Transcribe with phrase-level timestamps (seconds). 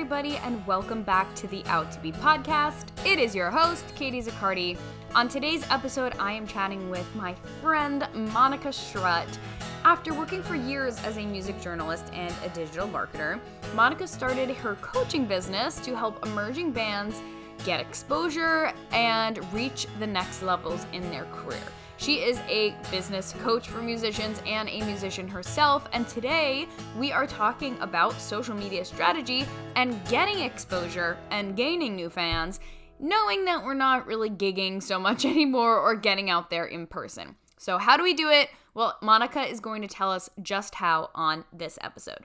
[0.00, 2.86] everybody, and welcome back to the Out to Be podcast.
[3.04, 4.78] It is your host, Katie Zaccardi.
[5.14, 9.28] On today's episode, I am chatting with my friend Monica Strut.
[9.84, 13.38] After working for years as a music journalist and a digital marketer,
[13.74, 17.20] Monica started her coaching business to help emerging bands
[17.66, 21.60] get exposure and reach the next levels in their career.
[22.00, 26.66] She is a business coach for musicians and a musician herself, and today
[26.98, 29.44] we are talking about social media strategy
[29.76, 32.58] and getting exposure and gaining new fans,
[32.98, 37.36] knowing that we're not really gigging so much anymore or getting out there in person.
[37.58, 38.48] So, how do we do it?
[38.72, 42.24] Well, Monica is going to tell us just how on this episode.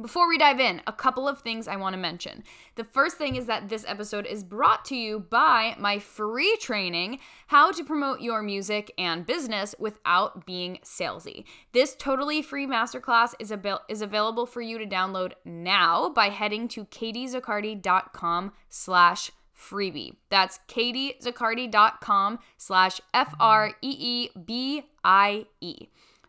[0.00, 2.44] Before we dive in, a couple of things I want to mention.
[2.76, 7.18] The first thing is that this episode is brought to you by my free training,
[7.48, 11.44] How to Promote Your Music and Business Without Being Salesy.
[11.72, 16.68] This totally free masterclass is, ab- is available for you to download now by heading
[16.68, 20.16] to katiezaccardi.com slash freebie.
[20.30, 23.76] That's katiezaccardi.com slash F-R-E-E-B-I-E.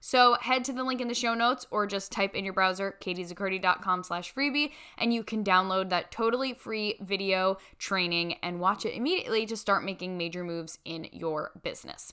[0.05, 2.97] So head to the link in the show notes or just type in your browser
[2.99, 8.97] katiezaccardi.com slash freebie and you can download that totally free video training and watch it
[8.97, 12.11] immediately to start making major moves in your business.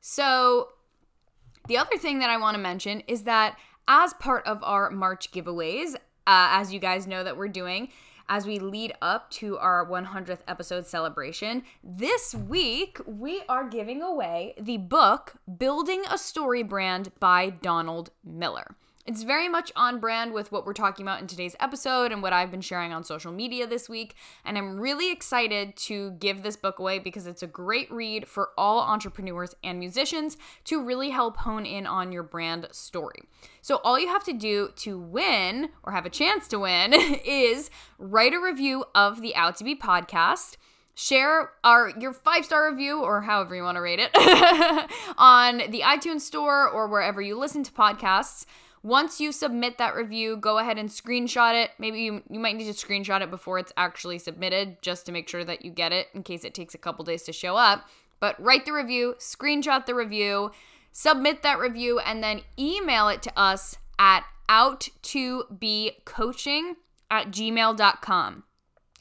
[0.00, 0.68] So
[1.66, 5.32] the other thing that I want to mention is that as part of our March
[5.32, 5.98] giveaways, uh,
[6.54, 7.88] as you guys know that we're doing,
[8.32, 11.62] as we lead up to our 100th episode celebration.
[11.84, 18.74] This week, we are giving away the book Building a Story Brand by Donald Miller.
[19.04, 22.32] It's very much on brand with what we're talking about in today's episode and what
[22.32, 24.14] I've been sharing on social media this week.
[24.44, 28.50] And I'm really excited to give this book away because it's a great read for
[28.56, 30.36] all entrepreneurs and musicians
[30.66, 33.24] to really help hone in on your brand story.
[33.60, 36.92] So, all you have to do to win or have a chance to win
[37.24, 40.56] is write a review of the Out to Be podcast
[40.94, 44.10] share our your five star review or however you want to rate it
[45.16, 48.44] on the iTunes store or wherever you listen to podcasts.
[48.84, 51.70] Once you submit that review, go ahead and screenshot it.
[51.78, 55.28] Maybe you, you might need to screenshot it before it's actually submitted just to make
[55.28, 57.88] sure that you get it in case it takes a couple days to show up.
[58.18, 60.50] But write the review, screenshot the review,
[60.90, 66.74] submit that review, and then email it to us at out to be coaching
[67.10, 68.42] at gmail.com.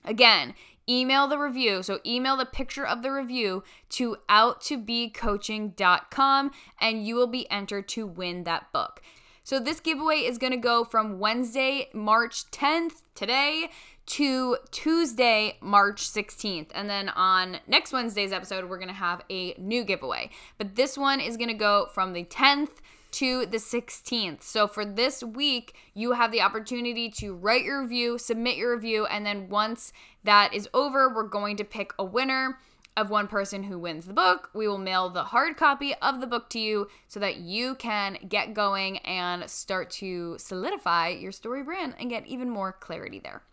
[0.06, 0.54] Again,
[0.88, 1.82] email the review.
[1.82, 8.06] So email the picture of the review to outtobecoaching.com and you will be entered to
[8.06, 9.02] win that book.
[9.44, 13.70] So this giveaway is going to go from Wednesday, March 10th, today,
[14.08, 16.70] to Tuesday, March 16th.
[16.76, 20.30] And then on next Wednesday's episode, we're going to have a new giveaway.
[20.58, 22.80] But this one is going to go from the 10th
[23.12, 24.44] to the 16th.
[24.44, 29.06] So for this week, you have the opportunity to write your review, submit your review,
[29.06, 29.92] and then once
[30.24, 32.60] that is over, we're going to pick a winner
[32.98, 34.50] of one person who wins the book.
[34.54, 38.18] We will mail the hard copy of the book to you so that you can
[38.28, 43.44] get going and start to solidify your story brand and get even more clarity there.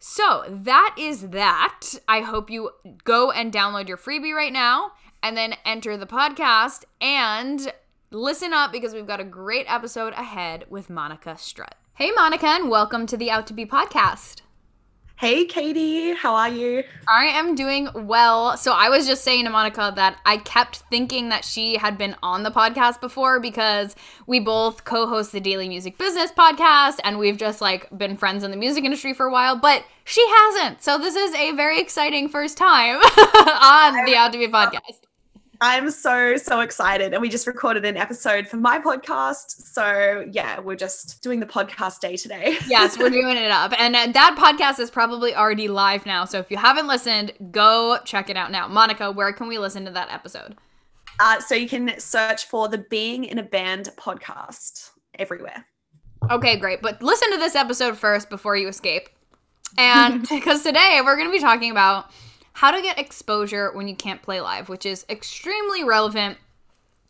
[0.00, 1.80] So, that is that.
[2.06, 2.70] I hope you
[3.02, 4.92] go and download your freebie right now
[5.22, 7.72] and then enter the podcast and
[8.12, 11.74] listen up because we've got a great episode ahead with Monica Strut.
[11.94, 14.42] Hey, Monica, and welcome to the Out to Be podcast.
[15.18, 16.84] Hey, Katie, how are you?
[17.08, 18.56] I am doing well.
[18.56, 22.14] So, I was just saying to Monica that I kept thinking that she had been
[22.22, 23.96] on the podcast before because
[24.28, 28.44] we both co host the Daily Music Business podcast and we've just like been friends
[28.44, 30.84] in the music industry for a while, but she hasn't.
[30.84, 35.07] So, this is a very exciting first time on the Out to Be oh, podcast.
[35.60, 37.12] I'm so, so excited.
[37.12, 39.50] And we just recorded an episode for my podcast.
[39.50, 42.58] So, yeah, we're just doing the podcast day today.
[42.68, 43.72] yes, we're doing it up.
[43.78, 46.24] And uh, that podcast is probably already live now.
[46.24, 48.68] So, if you haven't listened, go check it out now.
[48.68, 50.56] Monica, where can we listen to that episode?
[51.18, 55.66] Uh, so, you can search for the Being in a Band podcast everywhere.
[56.30, 56.82] Okay, great.
[56.82, 59.08] But listen to this episode first before you escape.
[59.76, 62.10] And because today we're going to be talking about
[62.58, 66.36] how to get exposure when you can't play live, which is extremely relevant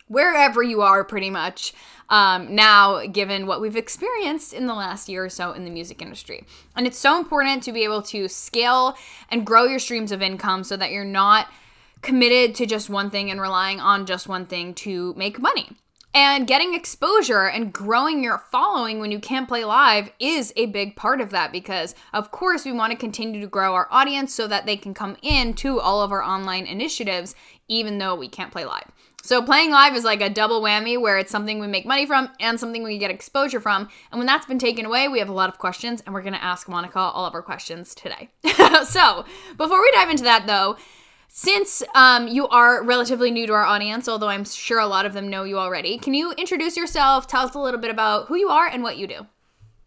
[0.06, 1.72] wherever you are, pretty much.
[2.10, 6.02] Um, now, given what we've experienced in the last year or so in the music
[6.02, 6.44] industry.
[6.76, 8.98] And it's so important to be able to scale
[9.30, 11.48] and grow your streams of income so that you're not
[12.02, 15.70] committed to just one thing and relying on just one thing to make money.
[16.14, 20.96] And getting exposure and growing your following when you can't play live is a big
[20.96, 24.46] part of that because, of course, we want to continue to grow our audience so
[24.48, 27.34] that they can come in to all of our online initiatives,
[27.68, 28.90] even though we can't play live.
[29.22, 32.30] So, playing live is like a double whammy where it's something we make money from
[32.40, 33.88] and something we get exposure from.
[34.10, 36.32] And when that's been taken away, we have a lot of questions, and we're going
[36.32, 38.30] to ask Monica all of our questions today.
[38.86, 39.26] so,
[39.58, 40.78] before we dive into that, though,
[41.38, 45.12] since um, you are relatively new to our audience, although I'm sure a lot of
[45.12, 47.28] them know you already, can you introduce yourself?
[47.28, 49.24] Tell us a little bit about who you are and what you do.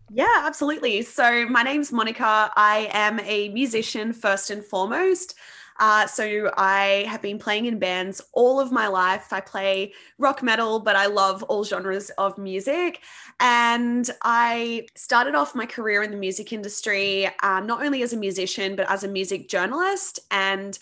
[0.10, 1.02] Yeah, absolutely.
[1.02, 2.54] So, my name's Monica.
[2.56, 5.36] I am a musician first and foremost.
[5.78, 9.34] Uh, so I have been playing in bands all of my life.
[9.34, 13.02] I play rock metal, but I love all genres of music.
[13.42, 18.18] And I started off my career in the music industry, um, not only as a
[18.18, 20.20] musician, but as a music journalist.
[20.30, 20.78] And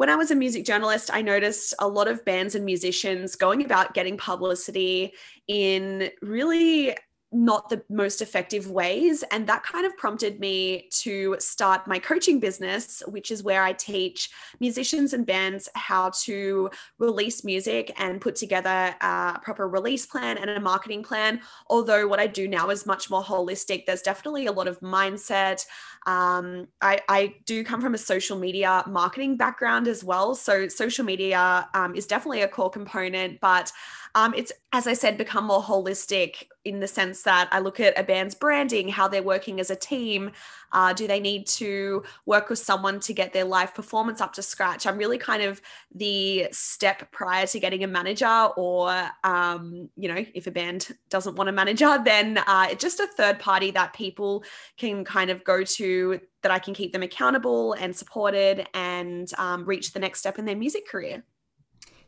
[0.00, 3.62] when I was a music journalist, I noticed a lot of bands and musicians going
[3.62, 5.12] about getting publicity
[5.46, 6.96] in really
[7.32, 9.22] not the most effective ways.
[9.30, 13.72] And that kind of prompted me to start my coaching business, which is where I
[13.74, 20.38] teach musicians and bands how to release music and put together a proper release plan
[20.38, 21.40] and a marketing plan.
[21.68, 25.64] Although what I do now is much more holistic, there's definitely a lot of mindset.
[26.06, 30.34] Um, I, I, do come from a social media marketing background as well.
[30.34, 33.70] So social media um, is definitely a core component, but
[34.14, 37.98] um, it's, as I said, become more holistic in the sense that I look at
[37.98, 40.30] a band's branding, how they're working as a team.
[40.72, 44.42] Uh, do they need to work with someone to get their live performance up to
[44.42, 44.86] scratch?
[44.86, 45.60] I'm really kind of
[45.94, 51.36] the step prior to getting a manager, or, um, you know, if a band doesn't
[51.36, 54.44] want a manager, then uh, it's just a third party that people
[54.76, 59.64] can kind of go to that I can keep them accountable and supported and um,
[59.64, 61.24] reach the next step in their music career.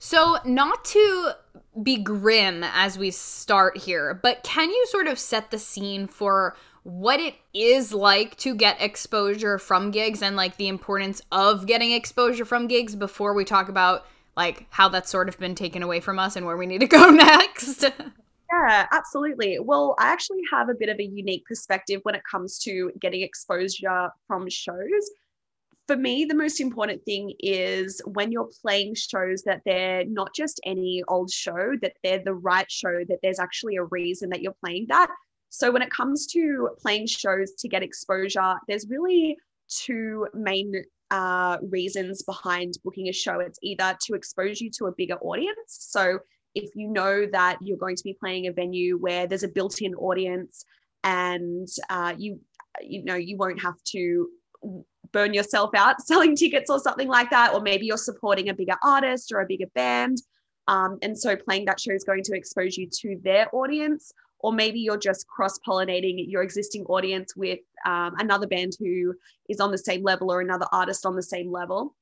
[0.05, 1.31] So, not to
[1.81, 6.57] be grim as we start here, but can you sort of set the scene for
[6.83, 11.93] what it is like to get exposure from gigs and like the importance of getting
[11.93, 14.05] exposure from gigs before we talk about
[14.37, 16.89] like how that's sort of been taken away from us and where we need to
[16.89, 17.83] go next?
[17.85, 19.61] Yeah, absolutely.
[19.61, 23.23] Well, I actually have a bit of a unique perspective when it comes to getting
[23.23, 25.11] exposure from shows
[25.93, 30.59] for me, the most important thing is when you're playing shows that they're not just
[30.65, 34.57] any old show, that they're the right show, that there's actually a reason that you're
[34.65, 35.09] playing that.
[35.51, 39.37] So when it comes to playing shows to get exposure, there's really
[39.69, 40.73] two main
[41.11, 43.41] uh, reasons behind booking a show.
[43.41, 45.57] It's either to expose you to a bigger audience.
[45.67, 46.21] So
[46.55, 49.95] if you know that you're going to be playing a venue where there's a built-in
[49.97, 50.65] audience
[51.05, 52.41] and uh, you
[52.81, 54.29] you know you won't have to
[55.13, 57.55] burn yourself out selling tickets or something like that.
[57.55, 60.19] Or maybe you're supporting a bigger artist or a bigger band.
[60.69, 64.13] Um, and so playing that show is going to expose you to their audience.
[64.39, 69.15] Or maybe you're just cross pollinating your existing audience with um, another band who
[69.49, 71.95] is on the same level or another artist on the same level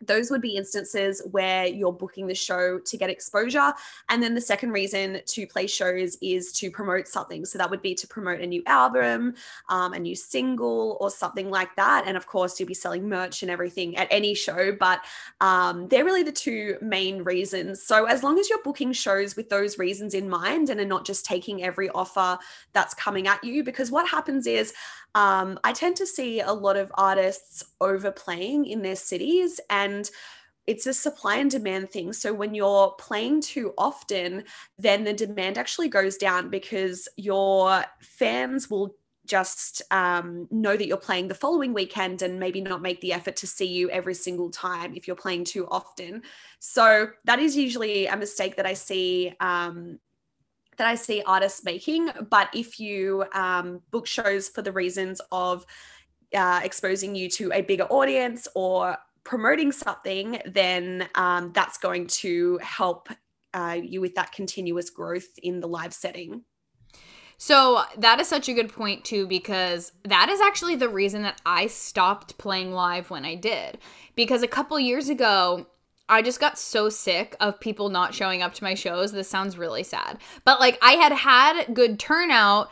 [0.00, 3.72] those would be instances where you're booking the show to get exposure.
[4.08, 7.44] And then the second reason to play shows is to promote something.
[7.44, 9.34] So that would be to promote a new album,
[9.68, 12.04] um, a new single, or something like that.
[12.06, 14.72] And of course, you'll be selling merch and everything at any show.
[14.72, 15.04] But
[15.40, 17.82] um, they're really the two main reasons.
[17.82, 21.04] So as long as you're booking shows with those reasons in mind and are not
[21.04, 22.38] just taking every offer
[22.72, 24.72] that's coming at you, because what happens is,
[25.14, 30.10] um, I tend to see a lot of artists overplaying in their cities and
[30.66, 32.12] it's a supply and demand thing.
[32.12, 34.44] So when you're playing too often,
[34.78, 38.94] then the demand actually goes down because your fans will
[39.26, 43.36] just um, know that you're playing the following weekend and maybe not make the effort
[43.36, 46.22] to see you every single time if you're playing too often.
[46.58, 49.98] So that is usually a mistake that I see um,
[50.80, 52.08] that I see artists making.
[52.30, 55.66] But if you um, book shows for the reasons of
[56.34, 62.58] uh, exposing you to a bigger audience or promoting something, then um, that's going to
[62.62, 63.10] help
[63.52, 66.44] uh, you with that continuous growth in the live setting.
[67.36, 71.42] So that is such a good point too because that is actually the reason that
[71.44, 73.76] I stopped playing live when I did.
[74.14, 75.66] Because a couple years ago,
[76.10, 79.12] I just got so sick of people not showing up to my shows.
[79.12, 80.18] This sounds really sad.
[80.44, 82.70] But like I had had good turnout,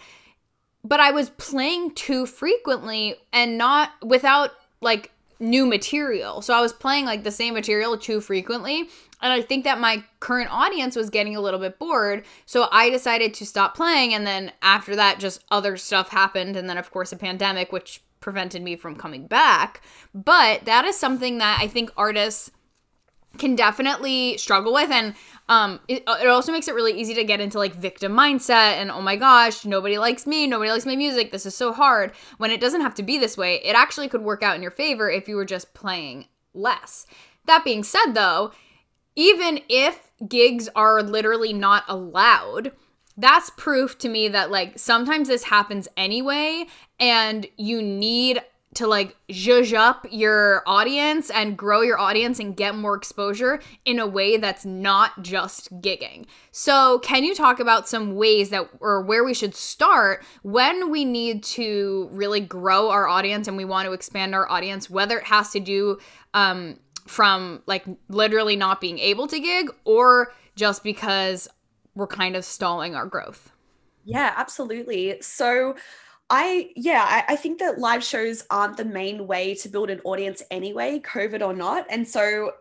[0.84, 6.42] but I was playing too frequently and not without like new material.
[6.42, 8.88] So I was playing like the same material too frequently.
[9.20, 12.24] And I think that my current audience was getting a little bit bored.
[12.46, 14.14] So I decided to stop playing.
[14.14, 16.56] And then after that, just other stuff happened.
[16.56, 19.80] And then, of course, a pandemic, which prevented me from coming back.
[20.14, 22.50] But that is something that I think artists
[23.38, 24.90] can definitely struggle with.
[24.90, 25.14] And
[25.48, 28.74] um, it, uh, it also makes it really easy to get into like victim mindset
[28.74, 32.12] and oh my gosh, nobody likes me, nobody likes my music, this is so hard.
[32.36, 34.70] When it doesn't have to be this way, it actually could work out in your
[34.70, 37.06] favor if you were just playing less.
[37.46, 38.52] That being said, though,
[39.16, 42.72] even if gigs are literally not allowed,
[43.16, 46.66] that's proof to me that like sometimes this happens anyway
[47.00, 48.40] and you need
[48.78, 53.98] to like zhuzh up your audience and grow your audience and get more exposure in
[53.98, 56.26] a way that's not just gigging.
[56.52, 61.04] So, can you talk about some ways that or where we should start when we
[61.04, 65.24] need to really grow our audience and we want to expand our audience, whether it
[65.24, 65.98] has to do
[66.32, 71.48] um, from like literally not being able to gig or just because
[71.96, 73.50] we're kind of stalling our growth?
[74.04, 75.20] Yeah, absolutely.
[75.20, 75.74] So,
[76.30, 80.00] I yeah, I, I, think that live shows aren't the main way to build an
[80.04, 81.86] audience anyway, COVID or not.
[81.88, 82.52] And so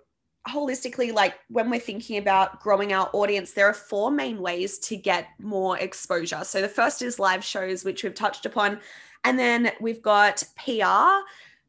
[0.47, 4.95] holistically, like when we're thinking about growing our audience, there are four main ways to
[4.95, 6.43] get more exposure.
[6.43, 8.79] So the first is live shows, which we've touched upon.
[9.23, 11.25] And then we've got PR,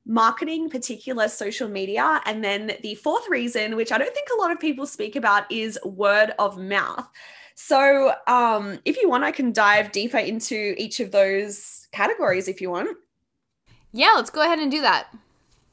[0.07, 2.21] marketing, particular social media.
[2.25, 5.50] And then the fourth reason, which I don't think a lot of people speak about,
[5.50, 7.09] is word of mouth.
[7.57, 12.61] So, um, if you want, I can dive deeper into each of those categories if
[12.61, 12.97] you want.
[13.92, 15.09] Yeah, let's go ahead and do that.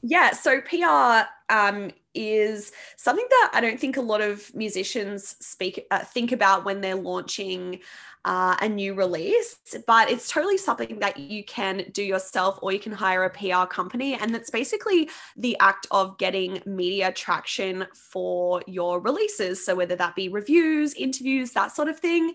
[0.02, 5.86] Yeah, so PR um, is something that I don't think a lot of musicians speak
[5.92, 7.80] uh, think about when they're launching
[8.24, 12.80] uh, a new release, but it's totally something that you can do yourself or you
[12.80, 14.16] can hire a PR company.
[14.16, 19.64] And that's basically the act of getting media traction for your releases.
[19.64, 22.34] So, whether that be reviews, interviews, that sort of thing.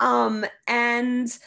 [0.00, 1.38] Um, and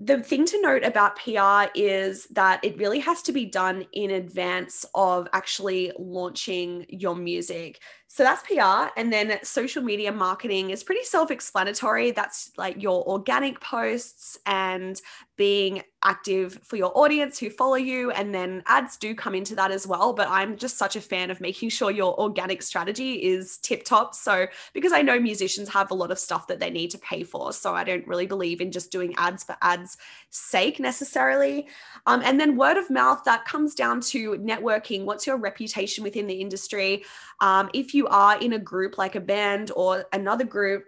[0.00, 4.10] the thing to note about PR is that it really has to be done in
[4.10, 7.80] advance of actually launching your music.
[8.14, 8.96] So that's PR.
[8.96, 12.12] And then social media marketing is pretty self explanatory.
[12.12, 15.02] That's like your organic posts and
[15.36, 18.12] being active for your audience who follow you.
[18.12, 20.12] And then ads do come into that as well.
[20.12, 24.14] But I'm just such a fan of making sure your organic strategy is tip top.
[24.14, 27.24] So, because I know musicians have a lot of stuff that they need to pay
[27.24, 27.52] for.
[27.52, 29.96] So, I don't really believe in just doing ads for ads'
[30.30, 31.66] sake necessarily.
[32.06, 35.04] Um, and then word of mouth, that comes down to networking.
[35.04, 37.02] What's your reputation within the industry?
[37.40, 40.84] Um, if you are in a group like a band or another group,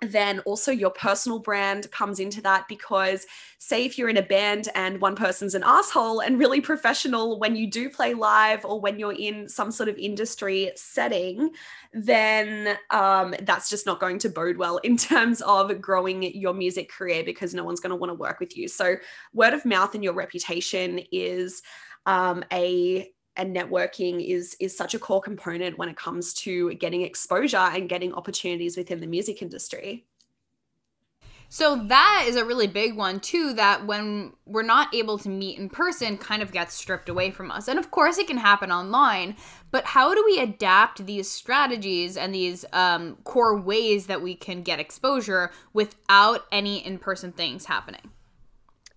[0.00, 3.26] then also your personal brand comes into that because
[3.58, 7.56] say if you're in a band and one person's an asshole and really professional when
[7.56, 11.50] you do play live or when you're in some sort of industry setting
[11.92, 16.90] then um, that's just not going to bode well in terms of growing your music
[16.90, 18.68] career because no one's going to want to work with you.
[18.68, 18.96] So
[19.32, 21.62] word of mouth and your reputation is
[22.06, 27.02] um, a and networking is is such a core component when it comes to getting
[27.02, 30.04] exposure and getting opportunities within the music industry.
[31.48, 35.56] So that is a really big one too that when we're not able to meet
[35.56, 37.68] in person kind of gets stripped away from us.
[37.68, 39.36] And of course it can happen online,
[39.70, 44.62] but how do we adapt these strategies and these um, core ways that we can
[44.62, 48.10] get exposure without any in-person things happening?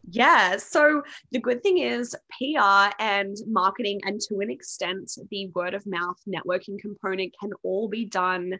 [0.09, 0.57] Yeah.
[0.57, 5.85] So the good thing is PR and marketing, and to an extent, the word of
[5.85, 8.53] mouth networking component can all be done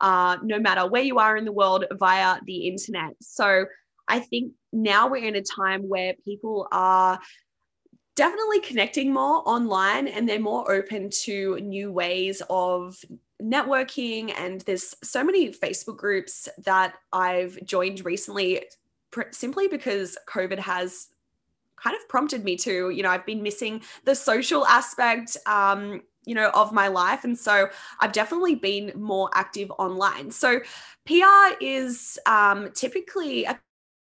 [0.00, 3.14] uh, no matter where you are in the world via the internet.
[3.20, 3.66] So
[4.08, 7.18] I think now we're in a time where people are
[8.16, 12.98] definitely connecting more online and they're more open to new ways of
[13.40, 18.62] networking and there's so many facebook groups that i've joined recently
[19.10, 21.08] pr- simply because COVID has
[21.76, 26.34] kind of prompted me to, you know, I've been missing the social aspect, um, you
[26.34, 27.24] know, of my life.
[27.24, 27.68] And so
[28.00, 30.30] I've definitely been more active online.
[30.30, 30.60] So
[31.06, 33.58] PR is um, typically a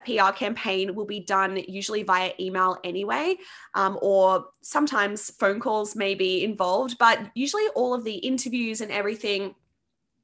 [0.05, 3.37] PR campaign will be done usually via email anyway,
[3.75, 8.91] um, or sometimes phone calls may be involved, but usually all of the interviews and
[8.91, 9.55] everything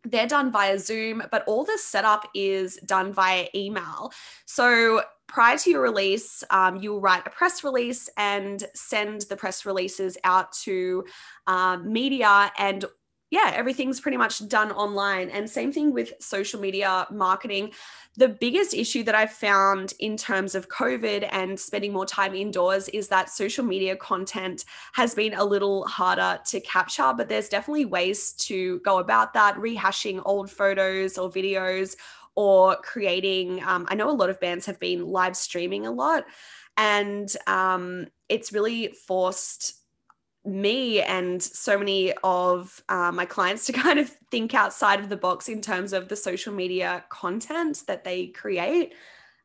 [0.07, 4.13] they're done via Zoom, but all the setup is done via email.
[4.45, 9.67] So prior to your release, um, you'll write a press release and send the press
[9.67, 11.05] releases out to
[11.47, 12.85] um, media and
[13.31, 15.31] yeah, everything's pretty much done online.
[15.31, 17.73] And same thing with social media marketing.
[18.17, 22.89] The biggest issue that I've found in terms of COVID and spending more time indoors
[22.91, 27.85] is that social media content has been a little harder to capture, but there's definitely
[27.85, 31.97] ways to go about that, rehashing old photos or videos
[32.37, 33.61] or creating.
[33.65, 36.27] Um, I know a lot of bands have been live streaming a lot,
[36.77, 39.75] and um, it's really forced
[40.47, 45.17] me and so many of uh, my clients to kind of think outside of the
[45.17, 48.95] box in terms of the social media content that they create.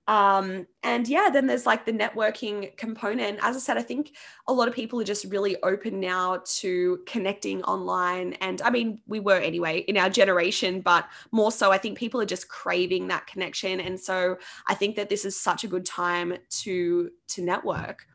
[0.08, 3.40] Um, and yeah, then there's like the networking component.
[3.42, 4.14] As I said, I think
[4.48, 8.34] a lot of people are just really open now to connecting online.
[8.42, 12.20] And I mean, we were anyway in our generation, but more so, I think people
[12.20, 13.80] are just craving that connection.
[13.80, 18.06] And so I think that this is such a good time to to network.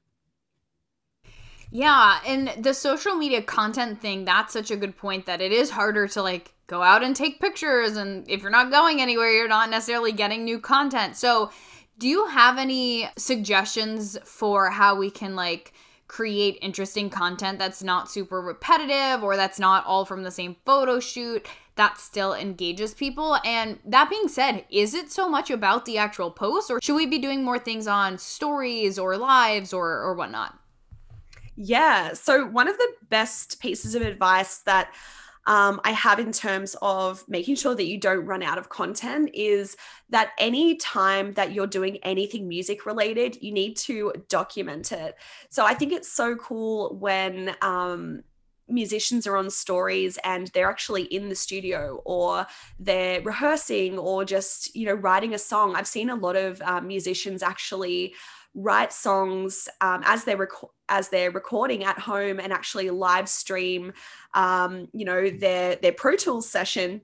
[1.71, 5.71] Yeah, and the social media content thing, that's such a good point that it is
[5.71, 9.49] harder to like go out and take pictures and if you're not going anywhere, you're
[9.49, 11.17] not necessarily getting new content.
[11.17, 11.51] So,
[11.99, 15.73] do you have any suggestions for how we can like
[16.09, 21.01] create interesting content that's not super repetitive or that's not all from the same photo
[21.01, 21.47] shoot
[21.77, 23.39] that still engages people?
[23.45, 27.07] And that being said, is it so much about the actual post or should we
[27.07, 30.59] be doing more things on stories or lives or or whatnot?
[31.57, 32.13] Yeah.
[32.13, 34.93] So, one of the best pieces of advice that
[35.47, 39.31] um, I have in terms of making sure that you don't run out of content
[39.33, 39.77] is
[40.11, 45.17] that any time that you're doing anything music related, you need to document it.
[45.49, 48.23] So, I think it's so cool when, um,
[48.69, 52.45] musicians are on stories and they're actually in the studio or
[52.81, 56.85] they're rehearsing or just you know writing a song i've seen a lot of um,
[56.85, 58.13] musicians actually
[58.57, 60.49] write songs um, as they're
[60.89, 63.93] as they're recording at home and actually live stream
[64.35, 67.03] um, you know their their pro tools session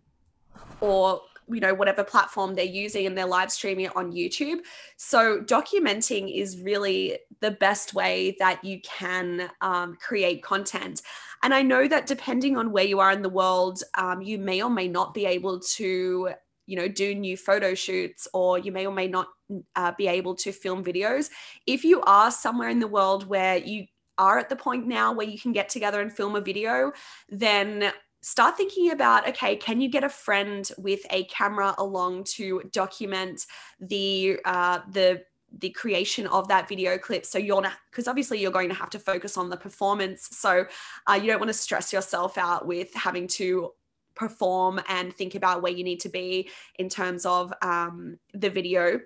[0.81, 4.61] or you know whatever platform they're using and they're live streaming it on youtube.
[4.97, 11.03] So documenting is really the best way that you can um, create content.
[11.43, 14.63] And i know that depending on where you are in the world um, you may
[14.63, 16.31] or may not be able to
[16.67, 19.29] you know do new photo shoots or you may or may not
[19.77, 21.31] uh, be able to film videos.
[21.67, 23.87] If you are somewhere in the world where you
[24.19, 26.93] are at the point now where you can get together and film a video
[27.31, 27.91] then
[28.21, 33.47] start thinking about okay can you get a friend with a camera along to document
[33.81, 35.23] the uh, the
[35.59, 37.27] the creation of that video clip?
[37.27, 40.29] So you're not because obviously you're going to have to focus on the performance.
[40.33, 40.67] So
[41.07, 43.71] uh, you don't want to stress yourself out with having to
[44.15, 49.01] perform and think about where you need to be in terms of um, the video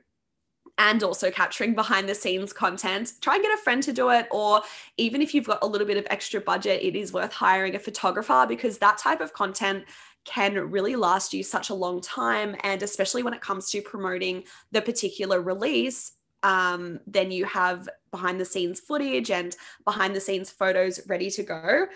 [0.79, 3.13] and also capturing behind the scenes content.
[3.21, 4.63] Try and get a friend to do it, or
[4.97, 7.79] even if you've got a little bit of extra budget, it is worth hiring a
[7.79, 9.85] photographer because that type of content
[10.25, 12.57] can really last you such a long time.
[12.61, 16.13] And especially when it comes to promoting the particular release,
[16.43, 21.43] um, then you have behind the scenes footage and behind the scenes photos ready to
[21.43, 21.87] go.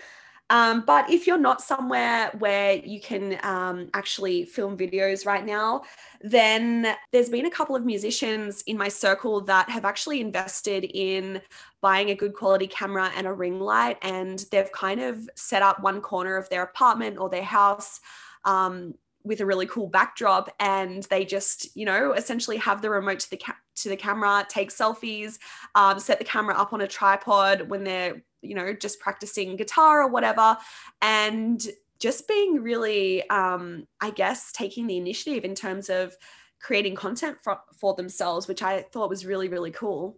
[0.51, 5.83] Um, but if you're not somewhere where you can um, actually film videos right now,
[6.19, 11.41] then there's been a couple of musicians in my circle that have actually invested in
[11.79, 13.97] buying a good quality camera and a ring light.
[14.01, 18.01] And they've kind of set up one corner of their apartment or their house.
[18.43, 23.19] Um, with a really cool backdrop and they just you know essentially have the remote
[23.19, 25.37] to the ca- to the camera take selfies
[25.75, 30.01] um, set the camera up on a tripod when they're you know, just practicing guitar
[30.01, 30.57] or whatever.
[31.01, 31.65] And
[31.99, 36.15] just being really, um, I guess, taking the initiative in terms of
[36.59, 40.17] creating content for, for themselves, which I thought was really, really cool.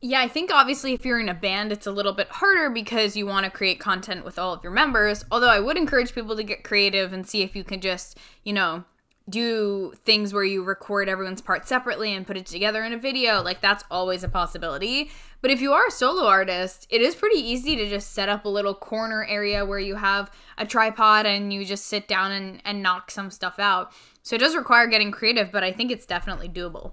[0.00, 3.16] Yeah, I think obviously if you're in a band, it's a little bit harder because
[3.16, 5.24] you want to create content with all of your members.
[5.30, 8.52] Although I would encourage people to get creative and see if you can just, you
[8.52, 8.84] know,
[9.30, 13.40] do things where you record everyone's part separately and put it together in a video.
[13.42, 15.10] Like that's always a possibility.
[15.44, 18.46] But if you are a solo artist, it is pretty easy to just set up
[18.46, 22.62] a little corner area where you have a tripod and you just sit down and,
[22.64, 23.92] and knock some stuff out.
[24.22, 26.92] So it does require getting creative, but I think it's definitely doable.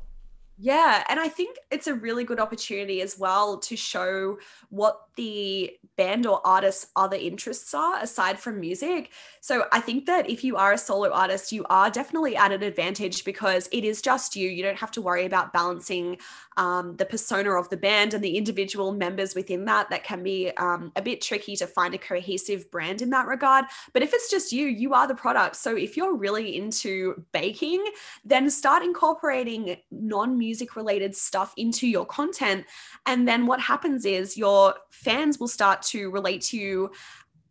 [0.63, 4.37] Yeah, and I think it's a really good opportunity as well to show
[4.69, 9.09] what the band or artist's other interests are aside from music.
[9.39, 12.61] So I think that if you are a solo artist, you are definitely at an
[12.61, 14.49] advantage because it is just you.
[14.49, 16.17] You don't have to worry about balancing
[16.57, 19.89] um, the persona of the band and the individual members within that.
[19.89, 23.65] That can be um, a bit tricky to find a cohesive brand in that regard.
[23.93, 25.55] But if it's just you, you are the product.
[25.55, 27.83] So if you're really into baking,
[28.25, 32.65] then start incorporating non music related stuff into your content.
[33.05, 36.91] And then what happens is your fans will start to relate to you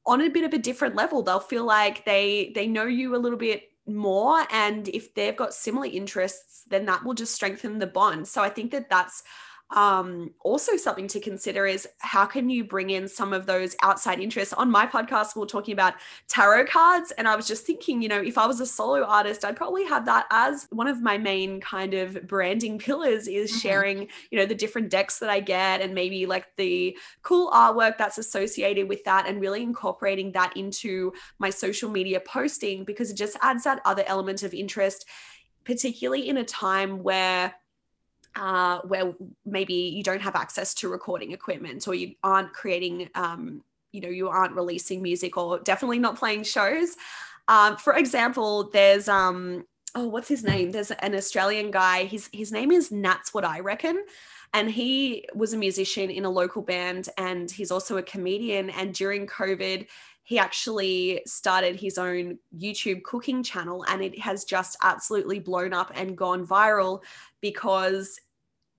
[0.07, 3.19] on a bit of a different level they'll feel like they they know you a
[3.19, 7.87] little bit more and if they've got similar interests then that will just strengthen the
[7.87, 8.27] bond.
[8.29, 9.23] So i think that that's
[9.73, 14.21] um, also something to consider is how can you bring in some of those outside
[14.21, 15.95] interests on my podcast we are talking about
[16.29, 19.45] tarot cards and i was just thinking you know if i was a solo artist
[19.45, 23.61] i'd probably have that as one of my main kind of branding pillars is mm-hmm.
[23.61, 27.97] sharing you know the different decks that i get and maybe like the cool artwork
[27.97, 33.17] that's associated with that and really incorporating that into my social media posting because it
[33.17, 35.07] just adds that other element of interest
[35.65, 37.55] particularly in a time where
[38.37, 39.13] uh, where
[39.45, 43.63] maybe you don't have access to recording equipment or you aren't creating, um,
[43.93, 46.97] you know, you aren't releasing music or definitely not playing shows.
[47.49, 49.65] Um, for example, there's um,
[49.95, 50.71] oh, what's his name?
[50.71, 52.05] There's an Australian guy.
[52.05, 54.05] His his name is Nat's What I Reckon.
[54.53, 58.71] And he was a musician in a local band, and he's also a comedian.
[58.71, 59.87] And during COVID,
[60.31, 65.91] he actually started his own YouTube cooking channel and it has just absolutely blown up
[65.97, 67.03] and gone viral
[67.41, 68.17] because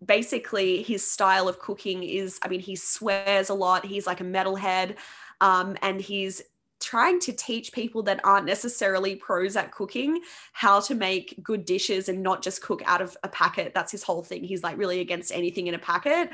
[0.06, 4.24] basically his style of cooking is i mean he swears a lot he's like a
[4.24, 4.96] metalhead
[5.42, 6.42] um, and he's
[6.80, 10.22] trying to teach people that aren't necessarily pros at cooking
[10.54, 13.74] how to make good dishes and not just cook out of a packet.
[13.76, 14.44] That's his whole thing.
[14.44, 16.32] He's like really against anything in a packet.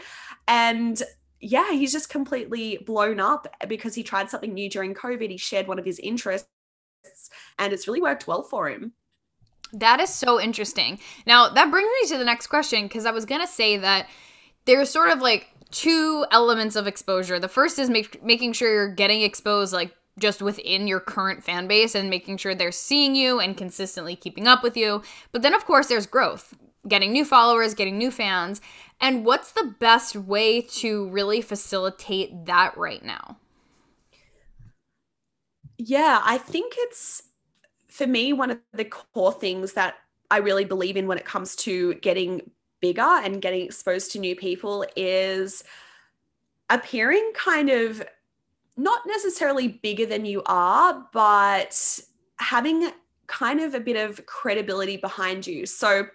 [0.47, 1.01] And
[1.39, 5.37] yeah he's just completely blown up eh, because he tried something new during covid he
[5.37, 6.49] shared one of his interests
[7.59, 8.93] and it's really worked well for him
[9.73, 10.99] that is so interesting.
[11.25, 14.07] Now, that brings me to the next question because I was going to say that
[14.65, 17.39] there's sort of like two elements of exposure.
[17.39, 21.67] The first is make, making sure you're getting exposed like just within your current fan
[21.67, 25.03] base and making sure they're seeing you and consistently keeping up with you.
[25.31, 26.55] But then, of course, there's growth,
[26.87, 28.61] getting new followers, getting new fans.
[28.99, 33.37] And what's the best way to really facilitate that right now?
[35.77, 37.23] Yeah, I think it's
[37.89, 39.95] for me, one of the core things that
[40.29, 44.35] I really believe in when it comes to getting bigger and getting exposed to new
[44.35, 45.63] people is
[46.69, 48.03] appearing kind of
[48.75, 51.99] not necessarily bigger than you are, but
[52.37, 52.91] having
[53.25, 55.65] kind of a bit of credibility behind you.
[55.65, 56.07] So,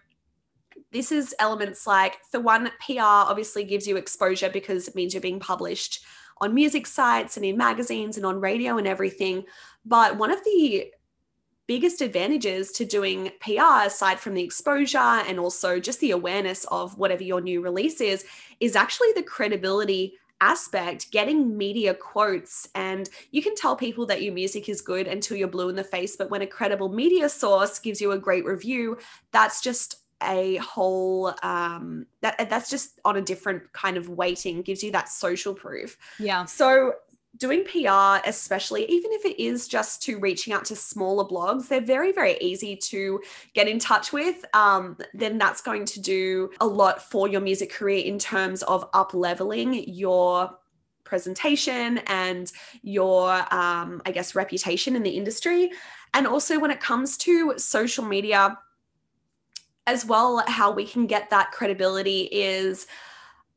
[0.92, 5.20] this is elements like, for one, PR obviously gives you exposure because it means you're
[5.20, 6.04] being published
[6.40, 9.44] on music sites and in magazines and on radio and everything.
[9.84, 10.92] But one of the
[11.66, 16.98] biggest advantages to doing PR, aside from the exposure and also just the awareness of
[16.98, 18.26] whatever your new release is,
[18.60, 22.68] is actually the credibility aspect, getting media quotes.
[22.74, 25.84] And you can tell people that your music is good until you're blue in the
[25.84, 26.16] face.
[26.16, 28.98] But when a credible media source gives you a great review,
[29.30, 34.82] that's just a whole um that that's just on a different kind of weighting gives
[34.82, 36.94] you that social proof yeah so
[37.36, 41.80] doing PR, especially even if it is just to reaching out to smaller blogs, they're
[41.80, 43.20] very, very easy to
[43.54, 44.44] get in touch with.
[44.54, 48.88] Um, then that's going to do a lot for your music career in terms of
[48.92, 50.50] up leveling your
[51.04, 55.70] presentation and your, um, I guess, reputation in the industry.
[56.14, 58.58] And also when it comes to social media,
[59.86, 62.86] as well, how we can get that credibility is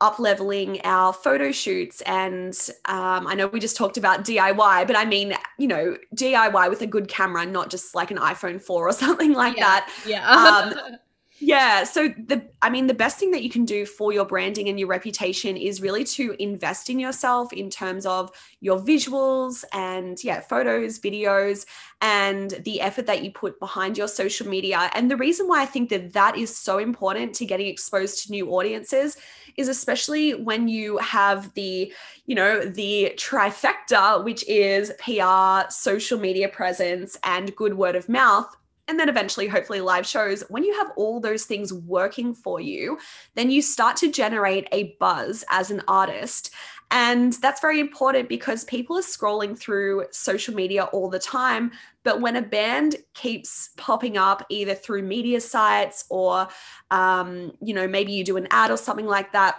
[0.02, 2.02] up leveling our photo shoots.
[2.02, 6.70] And um, i know we just talked about diy but i mean you know diy
[6.70, 9.94] with a good camera not just like an iphone 4 or something like yeah, that.
[10.06, 10.30] yeah.
[10.30, 10.98] Um,
[11.40, 11.84] yeah.
[11.84, 14.80] So the I mean the best thing that you can do for your branding and
[14.80, 20.40] your reputation is really to invest in yourself in terms of your visuals and yeah,
[20.40, 21.66] photos, videos
[22.02, 24.90] and the effort that you put behind your social media.
[24.94, 28.32] And the reason why I think that that is so important to getting exposed to
[28.32, 29.18] new audiences
[29.58, 31.92] is especially when you have the,
[32.26, 38.56] you know, the trifecta which is PR, social media presence and good word of mouth
[38.88, 42.98] and then eventually hopefully live shows when you have all those things working for you
[43.34, 46.52] then you start to generate a buzz as an artist.
[46.92, 51.72] And that's very important because people are scrolling through social media all the time
[52.06, 56.48] but when a band keeps popping up either through media sites or
[56.92, 59.56] um, you know maybe you do an ad or something like that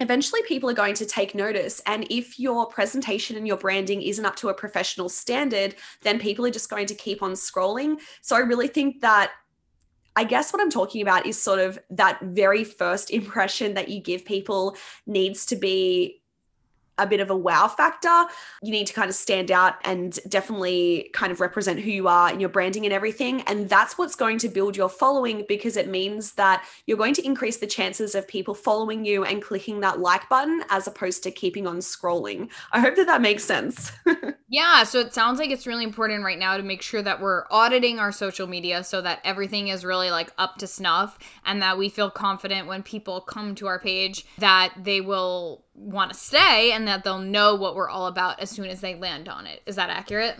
[0.00, 1.80] eventually people are going to take notice.
[1.86, 6.44] And if your presentation and your branding isn't up to a professional standard, then people
[6.44, 8.00] are just going to keep on scrolling.
[8.22, 9.32] So I really think that.
[10.18, 14.00] I guess what I'm talking about is sort of that very first impression that you
[14.00, 14.74] give people
[15.06, 16.22] needs to be
[16.98, 18.24] a bit of a wow factor.
[18.62, 22.32] You need to kind of stand out and definitely kind of represent who you are
[22.32, 23.42] in your branding and everything.
[23.42, 27.24] And that's what's going to build your following because it means that you're going to
[27.24, 31.30] increase the chances of people following you and clicking that like button as opposed to
[31.30, 32.48] keeping on scrolling.
[32.72, 33.92] I hope that that makes sense.
[34.48, 34.84] yeah.
[34.84, 37.98] So it sounds like it's really important right now to make sure that we're auditing
[37.98, 41.88] our social media so that everything is really like up to snuff and that we
[41.88, 46.85] feel confident when people come to our page that they will want to stay and
[46.86, 49.62] that they'll know what we're all about as soon as they land on it.
[49.66, 50.36] Is that accurate?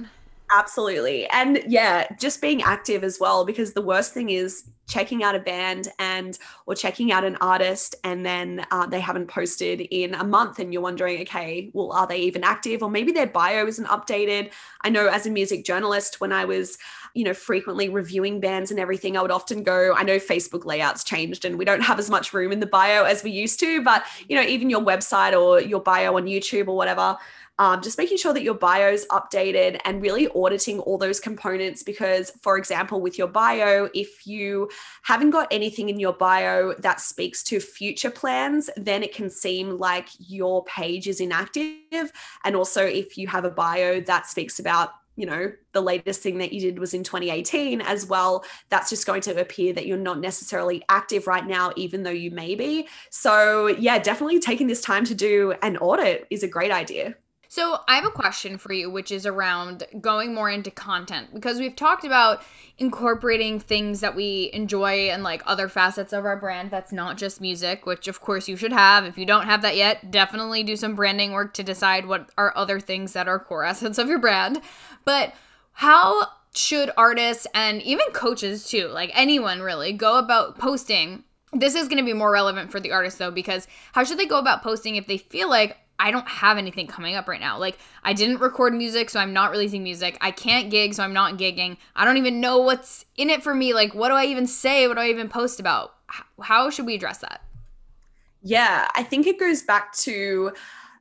[0.55, 1.27] Absolutely.
[1.29, 5.41] And yeah, just being active as well, because the worst thing is checking out a
[5.41, 10.25] band and or checking out an artist and then uh, they haven't posted in a
[10.25, 13.87] month and you're wondering okay well are they even active or maybe their bio isn't
[13.87, 14.51] updated
[14.83, 16.79] i know as a music journalist when i was
[17.17, 21.03] you know frequently reviewing bands and everything i would often go i know facebook layouts
[21.03, 23.83] changed and we don't have as much room in the bio as we used to
[23.83, 27.17] but you know even your website or your bio on youtube or whatever
[27.59, 31.83] um, just making sure that your bio is updated and really auditing all those components.
[31.83, 34.69] Because, for example, with your bio, if you
[35.03, 39.79] haven't got anything in your bio that speaks to future plans, then it can seem
[39.79, 42.13] like your page is inactive.
[42.45, 46.39] And also, if you have a bio that speaks about you know the latest thing
[46.39, 48.45] that you did was in 2018 as well.
[48.69, 52.31] That's just going to appear that you're not necessarily active right now even though you
[52.31, 52.89] may be.
[53.11, 57.15] So yeah definitely taking this time to do an audit is a great idea
[57.57, 61.59] so, I have a question for you, which is around going more into content because
[61.59, 62.43] we've talked about
[62.77, 67.41] incorporating things that we enjoy and like other facets of our brand that's not just
[67.41, 69.07] music, which of course you should have.
[69.07, 72.53] If you don't have that yet, definitely do some branding work to decide what are
[72.55, 74.61] other things that are core assets of your brand.
[75.07, 75.33] But
[75.73, 81.25] how should artists and even coaches too, like anyone really, go about posting?
[81.55, 84.27] This is going to be more relevant for the artist though, because how should they
[84.27, 87.59] go about posting if they feel like, I don't have anything coming up right now.
[87.59, 90.19] Like, I didn't record music, so I'm not releasing music.
[90.21, 91.77] I can't gig, so I'm not gigging.
[91.95, 93.73] I don't even know what's in it for me.
[93.73, 94.87] Like, what do I even say?
[94.89, 95.95] What do I even post about?
[96.41, 97.43] How should we address that?
[98.43, 100.53] Yeah, I think it goes back to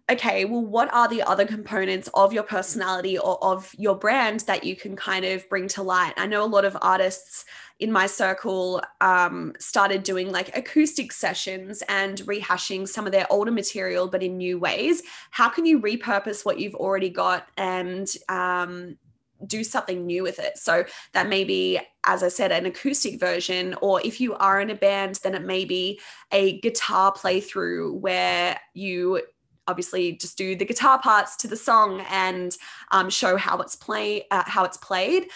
[0.10, 4.64] okay, well, what are the other components of your personality or of your brand that
[4.64, 6.14] you can kind of bring to light?
[6.18, 7.46] I know a lot of artists
[7.80, 13.52] in my circle um, started doing like acoustic sessions and rehashing some of their older
[13.52, 15.04] material, but in new ways.
[15.32, 18.98] How can you repurpose what you've already got and um,
[19.46, 20.58] do something new with it.
[20.58, 24.70] So that may be, as I said, an acoustic version, or if you are in
[24.70, 26.00] a band, then it may be
[26.32, 29.22] a guitar playthrough where you
[29.68, 32.56] obviously just do the guitar parts to the song and
[32.92, 35.28] um, show how it's play uh, how it's played.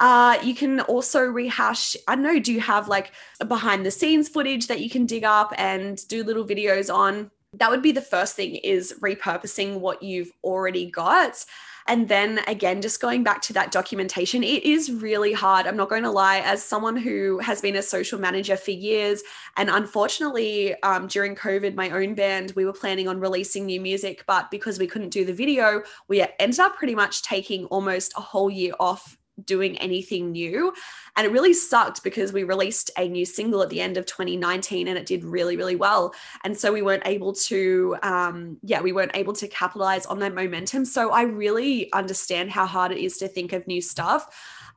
[0.00, 1.94] Uh, you can also rehash.
[2.08, 2.38] I don't know.
[2.38, 3.12] Do you have like
[3.46, 7.30] behind the scenes footage that you can dig up and do little videos on?
[7.52, 11.44] That would be the first thing is repurposing what you've already got.
[11.86, 15.66] And then again, just going back to that documentation, it is really hard.
[15.66, 19.22] I'm not going to lie, as someone who has been a social manager for years,
[19.56, 24.22] and unfortunately, um, during COVID, my own band, we were planning on releasing new music,
[24.26, 28.20] but because we couldn't do the video, we ended up pretty much taking almost a
[28.20, 30.72] whole year off doing anything new.
[31.16, 34.88] And it really sucked because we released a new single at the end of 2019
[34.88, 36.14] and it did really, really well.
[36.44, 40.34] And so we weren't able to, um, yeah, we weren't able to capitalize on that
[40.34, 40.84] momentum.
[40.84, 44.26] So I really understand how hard it is to think of new stuff.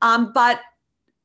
[0.01, 0.59] Um, but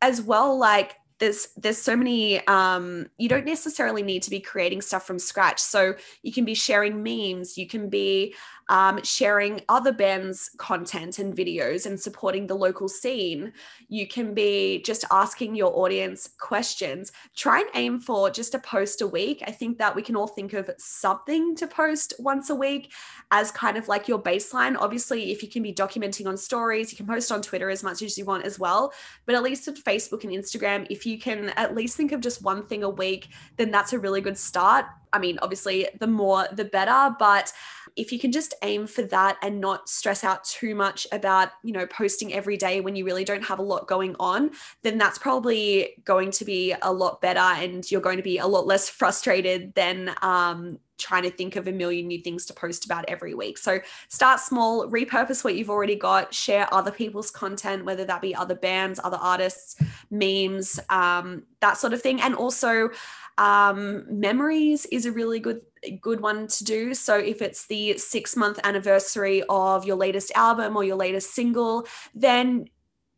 [0.02, 4.80] as well, like there's there's so many um, you don't necessarily need to be creating
[4.80, 8.34] stuff from scratch so you can be sharing memes you can be
[8.68, 13.52] um, sharing other bands' content and videos and supporting the local scene.
[13.88, 17.12] You can be just asking your audience questions.
[17.34, 19.42] Try and aim for just a post a week.
[19.46, 22.92] I think that we can all think of something to post once a week
[23.30, 24.76] as kind of like your baseline.
[24.78, 28.02] Obviously, if you can be documenting on stories, you can post on Twitter as much
[28.02, 28.92] as you want as well.
[29.24, 32.42] But at least at Facebook and Instagram, if you can at least think of just
[32.42, 34.84] one thing a week, then that's a really good start.
[35.12, 37.52] I mean, obviously, the more the better, but
[37.96, 41.72] if you can just aim for that and not stress out too much about, you
[41.72, 44.50] know, posting every day when you really don't have a lot going on,
[44.82, 48.46] then that's probably going to be a lot better and you're going to be a
[48.46, 52.84] lot less frustrated than um, trying to think of a million new things to post
[52.84, 53.56] about every week.
[53.56, 58.34] So start small, repurpose what you've already got, share other people's content, whether that be
[58.34, 59.76] other bands, other artists,
[60.10, 62.20] memes, um, that sort of thing.
[62.20, 62.90] And also,
[63.38, 65.60] um, memories is a really good
[66.00, 66.92] good one to do.
[66.92, 71.86] So if it's the six month anniversary of your latest album or your latest single,
[72.14, 72.68] then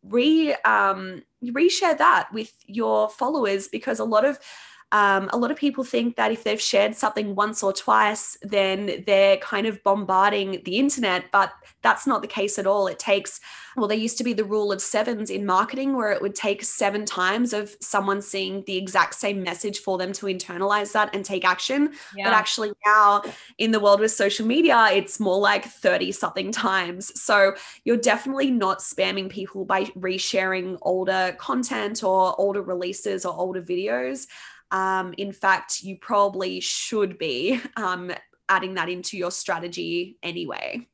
[0.03, 4.39] re um, reshare that with your followers because a lot of
[4.91, 9.03] um, a lot of people think that if they've shared something once or twice, then
[9.07, 12.87] they're kind of bombarding the internet, but that's not the case at all.
[12.87, 13.39] It takes,
[13.77, 16.63] well, there used to be the rule of sevens in marketing where it would take
[16.63, 21.23] seven times of someone seeing the exact same message for them to internalize that and
[21.23, 21.93] take action.
[22.15, 22.25] Yeah.
[22.25, 23.23] But actually, now
[23.57, 27.17] in the world with social media, it's more like 30 something times.
[27.19, 33.61] So you're definitely not spamming people by resharing older content or older releases or older
[33.61, 34.27] videos.
[34.71, 38.11] Um, in fact, you probably should be um,
[38.49, 40.87] adding that into your strategy anyway.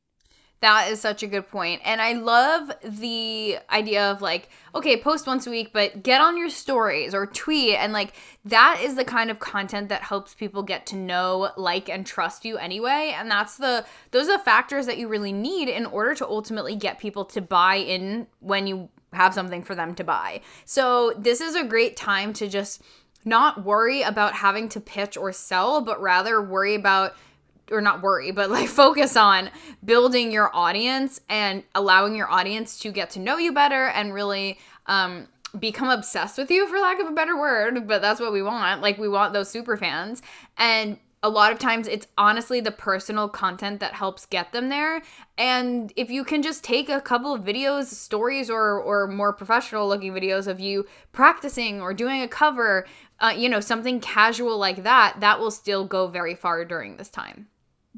[0.60, 1.82] That is such a good point.
[1.84, 6.36] And I love the idea of like, okay, post once a week, but get on
[6.36, 7.76] your stories or tweet.
[7.76, 8.14] And like,
[8.44, 12.44] that is the kind of content that helps people get to know, like, and trust
[12.44, 13.14] you anyway.
[13.16, 16.74] And that's the, those are the factors that you really need in order to ultimately
[16.74, 20.40] get people to buy in when you have something for them to buy.
[20.64, 22.82] So this is a great time to just
[23.24, 27.14] not worry about having to pitch or sell, but rather worry about
[27.70, 29.50] or not worry, but like focus on
[29.84, 34.58] building your audience and allowing your audience to get to know you better and really
[34.86, 35.28] um,
[35.58, 37.86] become obsessed with you, for lack of a better word.
[37.86, 38.82] But that's what we want.
[38.82, 40.22] Like, we want those super fans.
[40.56, 45.02] And a lot of times it's honestly the personal content that helps get them there
[45.36, 49.88] and if you can just take a couple of videos stories or or more professional
[49.88, 52.86] looking videos of you practicing or doing a cover
[53.20, 57.08] uh, you know something casual like that that will still go very far during this
[57.08, 57.48] time.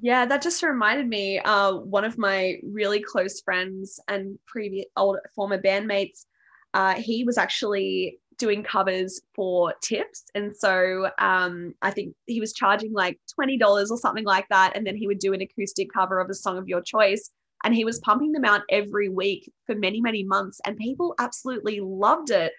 [0.01, 1.41] Yeah, that just reminded me.
[1.41, 6.25] Uh, one of my really close friends and previous old former bandmates,
[6.73, 12.55] uh, he was actually doing covers for tips, and so um, I think he was
[12.55, 15.89] charging like twenty dollars or something like that, and then he would do an acoustic
[15.93, 17.31] cover of a song of your choice,
[17.65, 21.81] and he was pumping them out every week for many many months, and people absolutely
[21.81, 22.53] loved it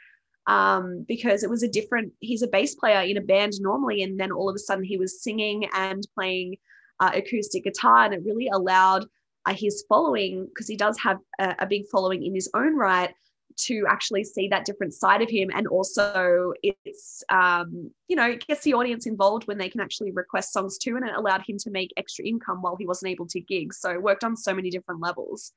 [0.48, 2.12] um, because it was a different.
[2.20, 4.98] He's a bass player in a band normally, and then all of a sudden he
[4.98, 6.58] was singing and playing
[7.00, 9.06] uh, acoustic guitar, and it really allowed
[9.46, 13.14] uh, his following, because he does have a, a big following in his own right,
[13.58, 18.46] to actually see that different side of him and also it's um, you know it
[18.48, 21.58] gets the audience involved when they can actually request songs too and it allowed him
[21.58, 24.70] to make extra income while he wasn't able to gig so worked on so many
[24.70, 25.54] different levels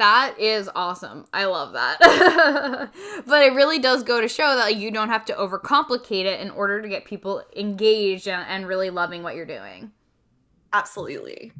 [0.00, 1.26] that is awesome.
[1.30, 1.98] I love that.
[3.26, 6.40] but it really does go to show that like, you don't have to overcomplicate it
[6.40, 9.92] in order to get people engaged and, and really loving what you're doing.
[10.72, 11.52] Absolutely.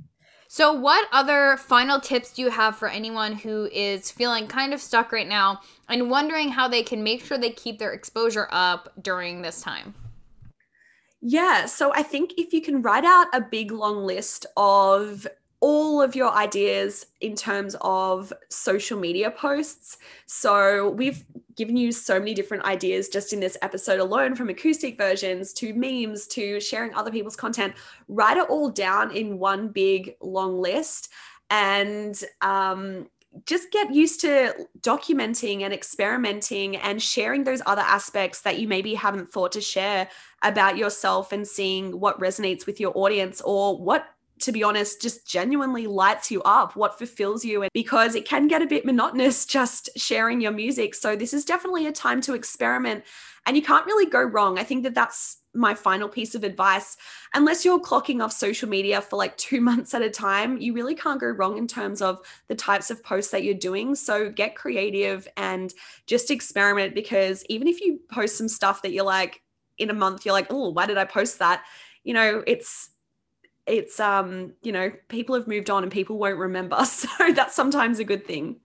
[0.48, 4.80] So, what other final tips do you have for anyone who is feeling kind of
[4.80, 8.92] stuck right now and wondering how they can make sure they keep their exposure up
[9.00, 9.94] during this time?
[11.20, 15.26] Yeah, so I think if you can write out a big long list of
[15.60, 19.98] all of your ideas in terms of social media posts.
[20.26, 21.24] So, we've
[21.56, 25.74] given you so many different ideas just in this episode alone from acoustic versions to
[25.74, 27.74] memes to sharing other people's content.
[28.08, 31.10] Write it all down in one big long list
[31.50, 33.08] and um,
[33.46, 38.94] just get used to documenting and experimenting and sharing those other aspects that you maybe
[38.94, 40.08] haven't thought to share
[40.42, 44.06] about yourself and seeing what resonates with your audience or what
[44.40, 47.62] to be honest, just genuinely lights you up, what fulfills you.
[47.62, 50.94] And because it can get a bit monotonous just sharing your music.
[50.94, 53.04] So this is definitely a time to experiment
[53.46, 54.58] and you can't really go wrong.
[54.58, 56.96] I think that that's my final piece of advice.
[57.34, 60.94] Unless you're clocking off social media for like two months at a time, you really
[60.94, 63.94] can't go wrong in terms of the types of posts that you're doing.
[63.94, 65.72] So get creative and
[66.06, 69.42] just experiment because even if you post some stuff that you're like,
[69.80, 71.64] in a month, you're like, oh, why did I post that?
[72.04, 72.90] You know, it's
[73.66, 76.84] it's um you know people have moved on and people won't remember.
[76.84, 78.60] So that's sometimes a good thing.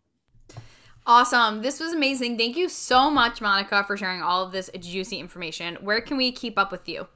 [1.07, 1.61] Awesome.
[1.61, 2.37] This was amazing.
[2.37, 5.75] Thank you so much monica for sharing all of this juicy information.
[5.81, 7.07] Where can we keep up with you?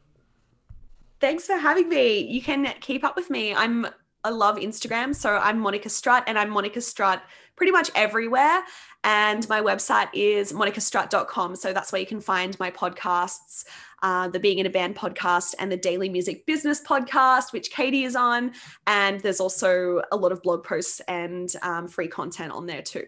[1.19, 2.19] Thanks for having me.
[2.19, 3.53] You can keep up with me.
[3.53, 3.87] I'm
[4.23, 5.15] I love Instagram.
[5.15, 7.23] So I'm Monica Strut and I'm Monica Strut
[7.55, 8.63] pretty much everywhere.
[9.03, 11.55] And my website is monicastrut.com.
[11.55, 13.65] So that's where you can find my podcasts,
[14.01, 18.03] uh, the Being in a Band podcast and the Daily Music Business podcast, which Katie
[18.03, 18.51] is on.
[18.87, 23.05] And there's also a lot of blog posts and um, free content on there too.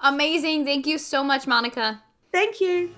[0.00, 0.64] Amazing.
[0.64, 2.02] Thank you so much, Monica.
[2.32, 2.94] Thank you.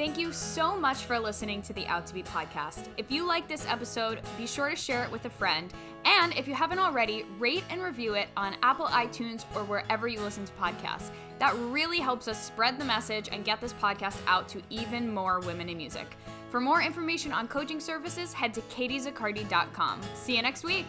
[0.00, 2.88] Thank you so much for listening to the Out to Be podcast.
[2.96, 5.70] If you like this episode, be sure to share it with a friend.
[6.06, 10.22] And if you haven't already, rate and review it on Apple iTunes or wherever you
[10.22, 11.10] listen to podcasts.
[11.38, 15.40] That really helps us spread the message and get this podcast out to even more
[15.40, 16.16] women in music.
[16.48, 20.00] For more information on coaching services, head to katiezaccardi.com.
[20.14, 20.86] See you next week.